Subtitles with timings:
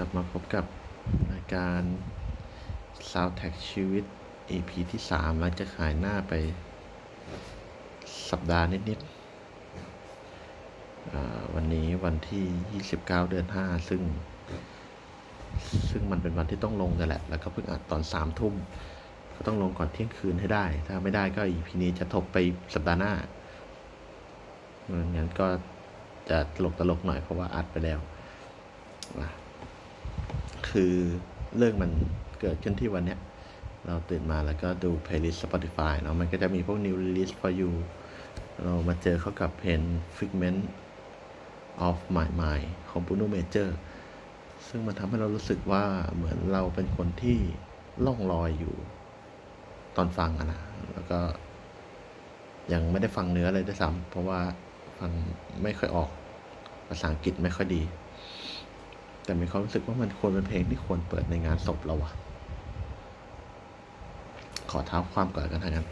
[0.00, 0.64] กลับมาพบกับ
[1.32, 1.82] รายการ
[3.10, 4.04] Sound t a g ชีวิต
[4.56, 6.32] EP ที่ 3 หลังจากหายหน้าไป
[8.30, 14.02] สัปดาห์นิดๆวันนี้วันที่ 29 เดือน 5 ซึ่ง
[15.90, 18.54] ซึ่งมันเป็นวันที่ต้องลงกันแหละ แล้วก็เพิ่งอัดตอน 3 ทุ่ม
[19.36, 22.36] ก็ต้องลงก่อนเที่ยงคืนให้ได้ ถ้าไม่ได้ก็ EP นี้จะทบไป
[22.74, 23.12] สัปดาห์หน้า
[25.16, 25.46] งั้นก็
[26.30, 28.00] จะตลกตลกหน่อยเพราะว่าอัดไปแล้ว
[29.20, 29.28] อะ
[30.70, 30.92] คือ
[31.56, 31.90] เรื่องมัน
[32.40, 33.20] เกิดขึ้นที่วันเนี้ย
[33.86, 37.72] เราตื่นมาแล้วก็ดู playlist Spotify เนาะมันก็จะมีพวก new release for you
[38.62, 39.80] เรามาเจอเข้ากับเพลง
[40.18, 40.60] figment
[41.88, 43.68] of my mind ของ Bruno Major
[44.68, 47.38] ซึ่งมันทำให้เรารู้สึกว่าเหมือนเราเป็นคนที่
[48.06, 48.76] ล่องลอยอยู่
[49.96, 50.62] ตอนฟังอะนะ
[50.94, 51.20] แล้วก็
[52.72, 54.40] ยังไม่ได้ฟังเนื้อเลยด้วยซ้ำเพราะว่า
[54.98, 55.10] ฟัง
[55.62, 56.10] ไม่ค่อยออก
[56.88, 57.82] ภาษาอังกฤษไม่ค่อยดี
[59.28, 62.12] แต่มีความรู้สึกว่ามันควรเป็นเพลงที่ควรเปิดในงานศพเราอะ
[64.70, 65.88] ขอเท้าความก่อนกันทางนั้น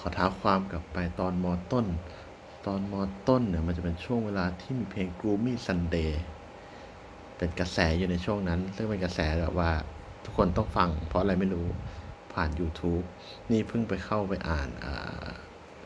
[0.00, 1.86] ขอเท้าความกลับไปตอนมอต้น
[2.66, 6.10] ตอนมอต้นเนี่ยมันจะเป็นช่วงเวลาที่มีเพลง Gloomy Sunday
[7.36, 9.70] เป็นกระแสอยู่ในช่วงนั้น ซึ่งเป็นกระแสแบบว่า
[10.24, 11.66] ทุกคนต้องฟัง เพราะอะไรไม่รู้
[12.32, 13.04] ผ่าน YouTube
[13.50, 14.68] นี่เพิ่งไปเข้าไปอ่าน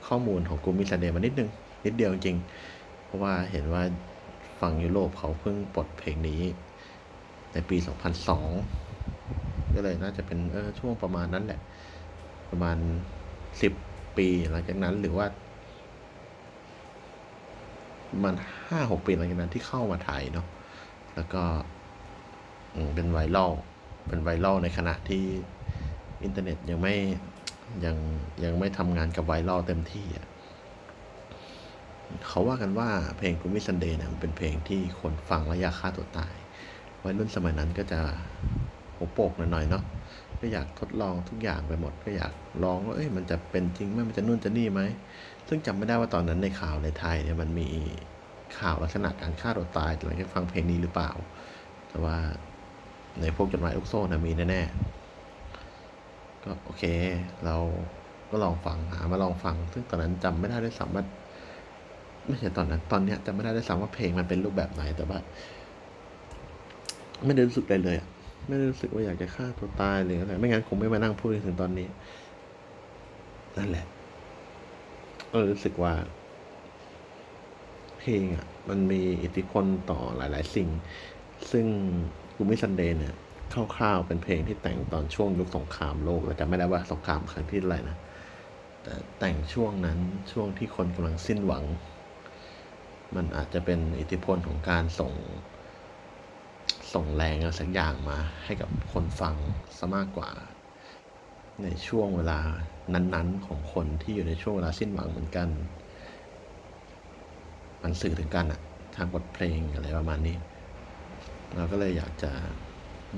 [0.06, 1.50] ข้อมูลของ Gloomy Sunday มานิดนึง
[1.84, 2.36] นิดเดียวจริง
[3.05, 3.83] เพราะว่าเห็นว่า
[4.61, 6.42] ฝั่งยุโรปเขาเพิ่งปลดเพลงนี้
[7.55, 11.61] ในปี 2002 ก็เลยน่าจะเป็นเออช่วงประมาณนั้นแหละ
[12.51, 12.77] ประมาณ
[13.62, 13.73] 10
[14.17, 15.27] ปีหลังจากนั้นหรือว่า
[18.11, 18.34] ประมัน
[18.68, 20.46] ห้าหกปีหลังจากนั้นที่เข้ามาไทยเนาะ
[21.14, 21.42] แล้วก็
[22.95, 23.52] เป็นไวรัล
[24.08, 25.24] เป็นไวรัลในขณะที่
[26.23, 26.95] อินเทอร์เน็ตยังไม่
[27.84, 27.96] ยัง
[28.45, 30.27] ยังไม่ทำงานกับไวรัลเต็มที่อะ
[32.28, 36.36] เขาว่ากันว่าเพลง g r o o m y Sunday เนี่ยมันเป็นเพลงที่คนฟังแล้วอยากฆ่าตัวตาย
[37.04, 38.00] วัยรุ่นสมัยนั้นก็จะ
[38.96, 39.84] หัวโปกหน่อยๆเนาะ
[40.40, 42.32] ก็อยากทดลองทุกอย่างไปหมด ก็อยาก
[42.64, 44.80] ลองว่าเอ้ยมันจะเป็นจริงไหมมันจะนู่นจะนี่ไหม
[45.48, 47.68] ซึ่งจำไม่ได้ว่าตอนนั้นในข่าวในไทยเนี่ยมันมี
[48.58, 51.10] ข่าวลักษณะการฆ่าตัวตายหลังจากฟังเพลงนี้หรือเปล่า
[51.88, 52.16] แต่ว่า
[53.20, 56.82] ในพวกจดหมายลูกโซ่นะมีแน่ๆก็โอเค
[57.44, 57.56] เรา
[58.30, 61.04] ก็ลองฟังหามาลองฟัง ซึ่งตอนนั้นจำไม่ได้ด้วยซ้ำว่า
[62.26, 65.18] ไม่ใช่ตอนนั้น ตอนเนี้ยจำไม่ได้ด้วยซ้ำว่าเพลงมันเป็นรูปแบบไหนแต่ว่า
[67.24, 68.08] ไม่ได้รู้สึกอะไรเลยอะ
[68.48, 71.89] ไม่ได้รู้สึกว่าอยากจะฆ่าตัวตายหรืออะไรไม่งั้นคงไม่มานั่งพูดถึงตอนนี้
[73.58, 73.86] นั่นแหละ
[75.30, 75.95] ก็รู้สึกว่า
[77.98, 80.68] เพลงอะ มันมีอิทธิพลต่อหลาย ๆ สิ่ง
[81.52, 81.67] ซึ่ง
[82.36, 83.14] กูมิซันเดย์เนี่ย
[83.77, 87.96] คร่าวๆเป็นเพลงที่แต่งตอนช่วงยุคสงครามโลกเราจะไม่ได้ว่าสงครามครั้งที่เท่าไรนะ
[88.83, 89.98] แต่แต่งช่วงนั้น
[90.33, 91.64] ช่วงที่คนกำลังสิ้นหวัง
[93.14, 95.13] มันอาจจะเป็นอิทธิพลของการส่ง
[96.94, 99.36] ส่งแรงอะไรสักอย่างมาให้กับคนฟัง
[99.78, 100.30] ซะมากกว่า
[101.62, 102.40] ในช่วงเวลา
[102.94, 105.48] นั้นๆ ของคนที่อยู่ในช่วงเวลาสิ้นหวังเหมือนกัน
[107.83, 108.60] มันสื่อถึงกันอะ
[108.96, 110.36] ทางบทเพลงอะไรประมาณนี้
[111.56, 112.33] เราก็เลยอยากจะ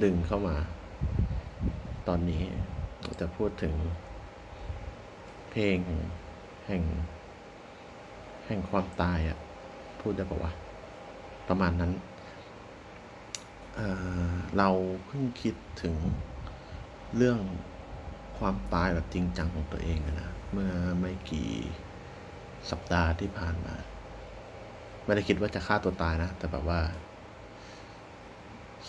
[0.02, 0.56] ดึงเข้ามา
[2.08, 2.42] ตอนนี้
[3.20, 3.74] จะพูดถึง
[5.50, 5.78] เพลง
[6.66, 6.82] แห่ง
[8.46, 9.38] แห่งความตายอะ
[10.00, 10.52] พูดได้ปะวะ
[11.48, 11.92] ประมาณนั้น
[13.76, 14.68] เเรา
[15.06, 15.94] เพิ่งคิดถึง
[17.16, 17.38] เรื่อง
[18.38, 21.50] ความตายแบบจริงจังของตัวเองนะเมื่อไม่กี่
[22.70, 23.74] สัปดาห์ที่ผ่านมา
[25.04, 26.80] ไม่ได้คิดว่าจะฆ่าตัวตายนะ แต่แบบว่า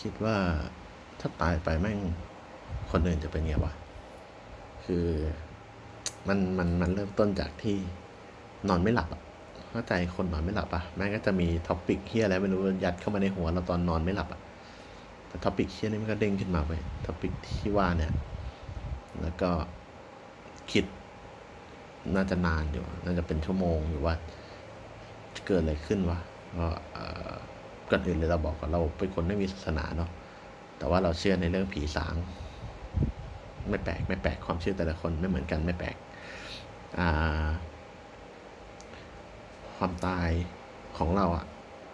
[0.00, 0.36] คิดว่า
[1.20, 1.98] ถ้าตายไปแม่ง
[2.90, 3.72] คนอื่นจะเป็นไงวะ
[4.84, 5.06] คือ
[6.28, 7.76] มันมันมันเริ่มต้นจากที่
[8.68, 9.22] นอนไม่หลับอะ
[9.70, 14.40] เข้าใจคนนอนไม่หลับอะแม่งก็จะมีท็อปิกเฮียอะไรไม่รู้ยัดเข้ามาในหัวเราตอนนอนไม่หลับอะ
[15.28, 16.72] แต่ topic เฮียนี่มันก็เด้งขึ้นมาไป
[17.06, 18.12] topic ที่ว่าเนี่ย
[19.22, 19.50] แล้วก็
[20.72, 20.84] คิด
[22.14, 24.14] น่าจะนานอยู่ น่าจะเป็นชั่วโมงอยู่ว่า
[25.34, 26.18] จะเกิดอะไรขึ้นวะ
[26.58, 27.32] ก็เอ่อ
[27.90, 30.10] ก่อนอื่นเลยเราบอกก่อนเราเป็นคนไม่มีศาสนาเนาะ
[30.78, 32.14] แต่ว่าเราเชื่อในเรื่องผีสาง
[33.70, 35.96] ไม่แปลกไม่แปลกความเชื่อแต่ละคนไม่เหมือนกันไม่แปลก
[36.98, 37.48] อ่า
[39.76, 40.30] ความตาย
[40.96, 41.44] ของเราอะ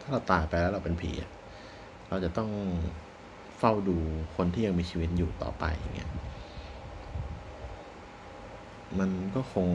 [0.01, 1.11] ถ้าเราตายไปแล้วเราเป็นผี
[2.09, 2.51] เราจะต้อง
[3.59, 3.99] เฝ้าดู
[4.37, 6.11] คนที่ยังมีชีวิตอยู่ต่อไปอย่างเงี้ย
[8.99, 9.69] มันก็คง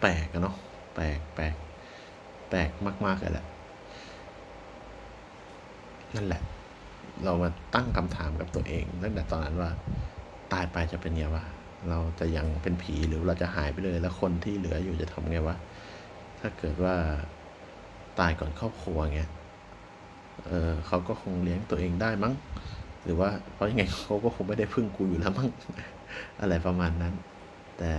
[0.00, 0.56] แปลกเนาะ
[0.94, 1.54] แปลกแปลก
[2.50, 2.70] แปลก
[3.06, 3.46] มากๆเลยแหละ
[6.14, 6.42] นั่นแหละ
[7.24, 9.70] เรามาตั้งคำถามกับตัวเองตั้งแต่ตอนนั้นว่า
[10.52, 11.44] ตายไปจะเป็นไงวะ
[11.88, 15.56] เราจะยังเป็นผีหรือเราจะหายไปเลย แล้วคนที่เหลืออยู่จะทำไงวะ
[16.40, 16.94] ถ้าเกิดว่า
[18.20, 19.30] ตายก่อนครอบครัวเงี้ย
[20.46, 22.34] เออเขาก็คงเลี้ยงตัวเองได้มั้ง
[23.02, 25.50] หรือว่าเพราะยังไงเขาก็คงไม่ได้พึ่งกูอยู่แล้วมั้ง
[26.40, 27.14] อะไรประมาณนั้น
[27.78, 27.94] แต่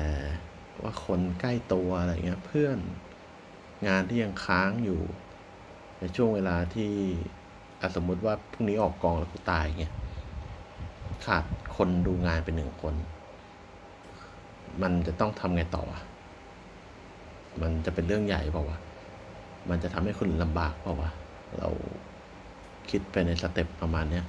[0.82, 2.78] ว่าคนใกล้ตัวอะไรเงี้ยเพื่อน
[3.88, 5.02] งานที่ยังค้างอยู่
[6.00, 6.92] ในช่วงเวลาที่
[7.82, 9.94] อสมมุติว่าพรุ่งนี้ออกกองแล้วกูตายเงี้ย
[11.26, 11.44] ขาด
[11.76, 12.94] คนดูงานเป็นหนึ่งคน
[14.82, 16.00] มันจะต้องทำไงต่อวะ
[17.62, 18.78] มันจะเป็นเรื่องใหญ่เปล่าวะ
[19.70, 21.12] มันจะทำให้คนอื่นลำบากเปล่าวะ
[21.60, 21.70] เรา
[22.92, 24.26] คิดไปใน step ประมาณเนี้ย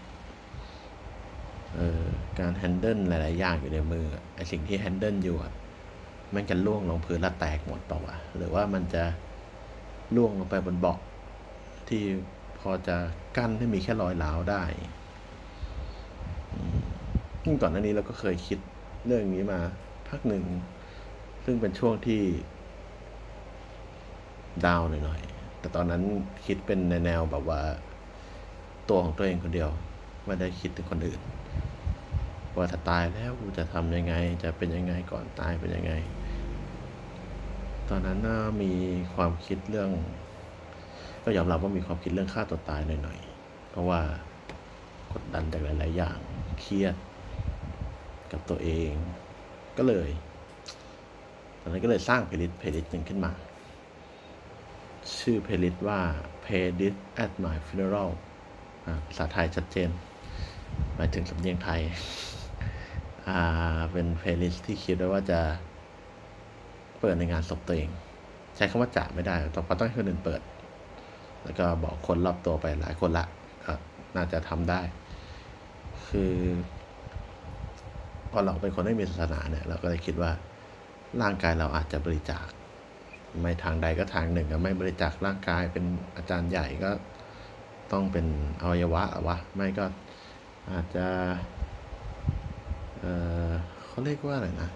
[1.74, 2.02] เออ
[2.38, 4.04] การ handle หลาย ๆ อย่างอยู่ในมือ
[4.34, 5.52] ไอ้สิ่งที่ handle อยู่อะ
[6.34, 9.04] มันจะร่วงลงพื้นแล้วแตกหมดเปล่าวะหรือว่ามันจะ
[10.16, 10.98] ร่วงลงไปบนเบาะ
[11.88, 12.02] ที่
[12.58, 12.96] พอจะ
[13.36, 14.62] กั้นให้มีแค่รอยร้าวได้
[17.42, 18.58] ซึ่งก่อนหน้านี้เราก็เคยคิด
[19.06, 19.60] เรื่องนี้มา
[20.08, 20.44] พักหนึ่ง
[21.44, 22.22] ซึ่งเป็นช่วงที่
[24.66, 26.02] ดาวน์หน่อยๆ แต่ตอนนั้น
[26.46, 27.60] คิดเป็นในแนวแบบว่า
[28.88, 29.70] ตัวของตัวเองคนเดียว
[30.26, 31.20] ไม่ได้คิดถึงคนอื่น
[32.56, 35.92] ว่าถ้าตายแล้วกูจะทำยังไง จะเป็นยังไงก่อนตายเป็นยังไง
[37.88, 38.18] ตอนนั้น
[38.62, 38.72] มี
[39.14, 39.90] ความคิดเรื่อง
[41.24, 44.00] ก็ยอมรับว่ามีความคิดเรื่องฆ่าตัวตายหน่อยๆเพราะว่า
[45.12, 46.18] กดดันจากหลาย ๆ อย่าง
[46.60, 46.94] เครียด
[48.32, 48.92] กับตัวเอง
[49.78, 50.10] ก็เลย
[51.60, 53.32] ตอนนั้นก็เลยสร้าง playlist playlist หนึ่งขึ้นมา
[55.18, 56.00] ชื่อ playlist ว่า
[56.44, 58.10] Playlist at my funeral
[59.06, 59.90] ภาษาไทยชัดเจน
[60.94, 61.80] หมายถึงสำเนียงไทย
[63.26, 65.40] อ่า เป็น playlist ที่คิดไว้ว่าจะ
[66.98, 67.90] เปิดในงานศพตัวเอง
[68.56, 70.40] ใช้คำว่าจะไม่ได้ต้องเพราะต้องให้คนอื่นเปิด
[71.44, 73.26] แล้วก็บอกคนรอบตัวไปหลายคนละ
[73.64, 73.72] ก็
[74.16, 74.80] น่าจะทำได้
[76.08, 76.32] คือ
[78.30, 80.32] พอเราเป็นคนไม่มีศาสนาเนี่ย เราก็เลยคิดว่า
[81.22, 82.46] ร่างกายเราอาจจะบริจาค
[83.40, 85.84] ไม่ทางใดก็ทางหนึ่งอะไม่บริจาคร่างกายเป็น
[86.16, 86.90] อาจารย์ใหญ่ก็
[87.92, 88.26] ต้องเป็น
[88.62, 89.84] อวัยวะอะวะ ไม่ก็
[90.70, 91.06] อาจจะ
[93.00, 93.04] เอ
[93.48, 93.50] อ
[93.86, 94.70] เขาเรียกว่าอะไรนะ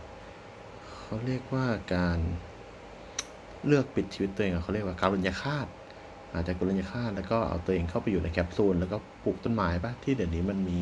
[1.01, 1.65] เขาเรียกว่า
[1.95, 2.19] การ
[3.67, 5.67] เลือกปิดชีวิตตัวเองเขาเรียกว่าการุญยฆาต
[6.35, 10.81] อาจจะกรุญยฆาตแล้วก็เอาตัวเองเข้าไปอยู่ในแคปซูลแล้วก็ปลูกต้นไม้ปะที่เดี๋ยวนี้มันมี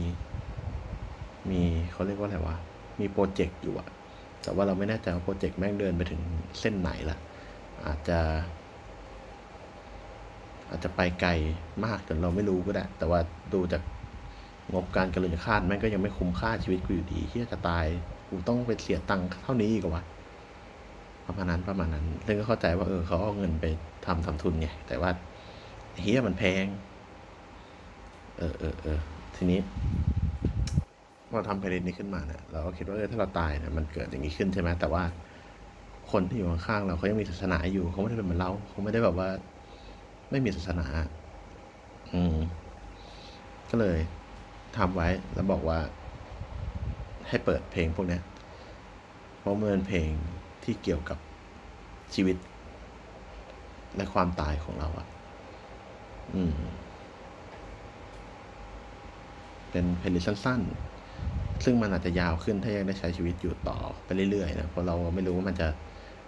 [1.51, 2.57] มีเขาเรียกว่าอะไรวะ
[3.01, 3.89] มีโปรเจกต์อยู่อะ
[4.43, 6.21] แต่ว่าเราไม่แน่ใจว่าโปรเจกต์แม่งเดินไปถึง
[6.61, 7.19] เส้นไหนละ
[7.87, 8.19] อาจจะ
[10.69, 11.31] อาจจะไปไกล
[11.85, 13.21] มากจนเราไม่รู้ก็ได้ แต่ว่า
[13.55, 13.83] ดูจาก
[14.73, 17.87] งบการกระลุยคาดแม่งก็ยังไม่คุ้มค่าชีวิตกูอยู่ดีที่จะตาย
[18.29, 20.05] กูต้องไปเสียตังค์เท่านี้อีกวะ
[21.27, 23.65] ประมาณนั้นประมาณนั้นซึ่งก็เข้าใจว่าเออเขาเอาเงินไป
[24.07, 25.11] ทำทำทุนไง แต่ว่า
[26.03, 26.67] เฮียมันแพง
[28.39, 28.99] เออเออเออ
[29.37, 29.61] ทีนี้
[31.31, 35.05] พอทำเพลย์นี้ขึ้นมาเนี่ยเราก็คิดว่าเออถ้าเราตายเนี่ยมันเกิดอย่างนี้ขึ้นใช่ไหมแต่ว่า
[36.13, 39.29] คนที่อยู่ข้างๆเราเขายังมีศาสนาอยู่เขาไม่ได้เป็นเหมือนเราเขาไม่ได้แบบว่า
[40.31, 40.87] ไม่มีศาสนา
[42.13, 42.37] อืม
[43.71, 43.99] ก็เลย
[44.77, 45.79] ทำไว้แล้วบอกว่า
[47.29, 48.23] ให้เปิดเพลงพวกเนี้ย
[49.39, 50.11] เพราะมันเป็นเพลง
[50.65, 51.19] ที่เกี่ยวกับ
[52.15, 52.37] ชีวิต
[53.97, 55.07] และความตายของเราอะ
[56.35, 56.53] อืม
[59.71, 65.69] เป็นเพลย์ลิสต์สั้นๆ ซึ่งมันอาจจะยาวขึ้นถ้ายังได้ใช้ชีวิตอยู่ต่อไปเรื่อยๆนะ เพราะเราไม่รู้ว่ามันจะ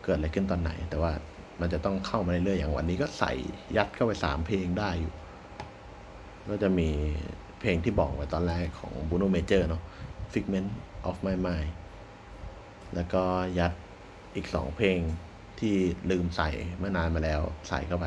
[0.05, 1.13] เกิดอะไรขึ้นตอนไหน แต่ว่า
[1.61, 3.33] มันจะต้องเข้ามาเรื่อยๆอย่างวันนี้ก็ใส่
[3.77, 5.15] ยัดเข้าไปสามเพลงได้อยู่
[6.51, 6.89] ก็จะมี
[7.61, 9.83] เพลงที่บอกไว้ตอนแรกของ Bruno Major เนาะ
[10.33, 10.71] Figment
[11.09, 11.73] of My Mind
[12.95, 13.23] แล้วก็
[13.59, 13.73] ยัด
[14.37, 14.99] อีกสองเพลง
[15.61, 15.75] ที่
[16.11, 18.07] ลืมใส่เมื่อนานมาแล้วใส่เข้าไป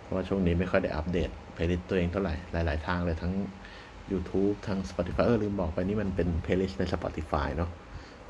[0.00, 3.34] เพราะว่าช่วงนี้ไม่ค่อยได้อัปเดตเพลย์ลิสต์ตัวเองเท่าไหร่ หลาย ๆ ทางเลยทั้ง
[4.12, 7.70] YouTube ทั้ง Spotify เออลืมบอกไปนี่มันเป็นเพลย์ลิสต์ใน Spotify เนาะ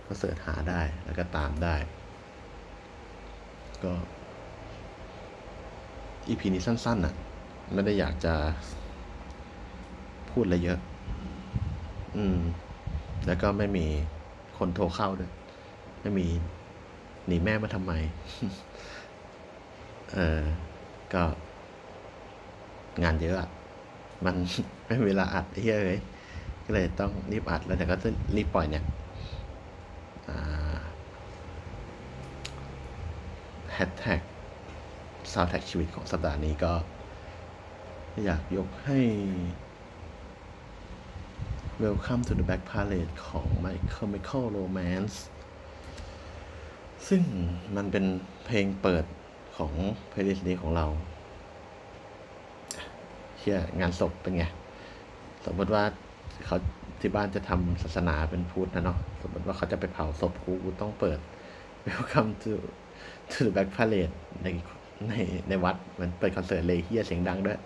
[0.06, 1.76] ก็ search หาได้แล้วก็ตามได้
[3.84, 3.92] ก็
[6.28, 7.14] EP นี้สั้นๆน่ะ
[7.74, 8.34] ไม่ได้อยากจะ
[10.30, 10.78] พูดอะไรเยอะ
[12.16, 12.38] อืม
[13.26, 13.86] แล้วก็ไม่มี
[14.58, 15.30] คนโทรเข้าด้วย
[16.02, 16.26] ไม่มี
[17.26, 17.92] หนีแม่มาทำไม
[20.12, 20.40] เออ
[21.14, 21.22] ก็
[23.02, 23.48] งานเยอะอะ
[24.24, 24.34] มัน
[24.86, 26.00] ไม่มีเวลาอัดเหี้ยเลย
[26.64, 28.84] ก็เลยต้องรีบอัดแล้วแต่ก็จะรีบปล่อยเนี่ย
[30.28, 30.63] อ่า
[33.74, 34.20] แฮชแท็ก
[35.32, 36.72] ซาวแท็กชีวิตของสัปดาห์นี้ก็
[38.24, 38.98] อยากยกให้
[41.82, 45.16] Welcome to the Black Parade ของ My Chemical Romance
[47.08, 47.22] ซึ่ง
[47.76, 48.04] มันเป็น
[48.44, 49.04] เพลงเปิด
[49.56, 49.72] ของ
[50.08, 50.86] เพลย์ลิสต์นี้ของเรา
[53.38, 54.44] เชื่องานศพเป็นไง
[55.46, 55.84] สมมติว่า
[56.46, 56.58] เขา
[57.00, 61.18] ที่บ้านจะทำศาสนาเป็นพุทธนะเนาะ สมมติว่าเขาจะไปเผาศพกูกูต้องเปิด
[61.86, 62.54] Welcome to
[63.32, 64.46] to the Black Parade ใน
[65.08, 65.14] ใน
[65.48, 67.58] ในวัดมันเปิดคอนเสิร์ตเลยเหี้ยเสียงดังด้วย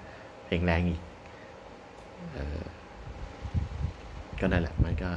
[0.45, 1.01] เพลงแรงอีก
[2.37, 2.63] ออ
[4.41, 5.11] ก็นั่นแหละ มันก็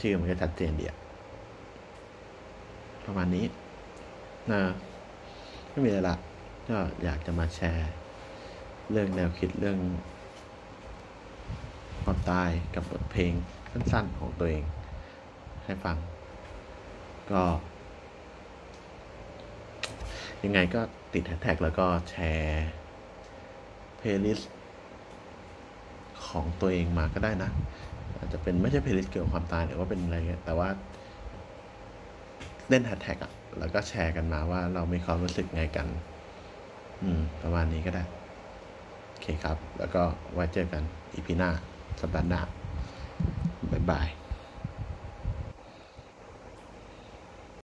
[0.00, 0.96] ชื่อมันก็ชัดเจนดีอะ
[3.04, 3.46] ประมาณนี้
[4.50, 4.60] นะ
[5.70, 6.16] ไม่มีอะไรละ
[6.68, 7.90] ก็อยากจะมาแชร์
[8.90, 9.78] เรื่องแนวคิดเรื่อง
[12.02, 13.32] ความตายกับบทเพลง
[13.72, 14.64] สั้นๆของตัวเอง
[15.64, 15.96] ให้ฟัง
[17.30, 17.42] ก็
[20.44, 20.80] ยังไงก็
[21.12, 22.66] ติดแฮชแท็กแล้วก็แชร์
[23.98, 24.50] เพลย์ลิสต์
[26.26, 27.50] ของตัวเองมาก็ได้นะ
[28.18, 30.68] อาจจะเป็นไม่ใช่เพลย์ลิสต์เกี่ยวกับความตายหรือว่าเป็นอะไรเงี้ยแต่ว่า
[32.68, 35.86] เล่นแฮชแท็กอะแล้วก็แชร์กันมาว่าเรามีความรู้สึกไงกัน
[37.02, 38.02] อืม ประมาณนี้ก็ได้
[39.10, 41.50] โอเคครับ แล้วก็ไว้เจอกัน EP หน้า
[42.00, 42.40] สัปดาห์หน้า
[43.72, 44.21] บ๊ายบาย